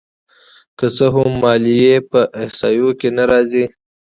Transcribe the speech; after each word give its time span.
که 0.77 0.85
څه 0.95 1.05
هم 1.13 1.29
ماليې 1.41 1.95
په 2.11 2.19
احصایو 2.43 2.89
کې 2.99 3.09
نه 3.17 3.23
راځي 3.29 3.65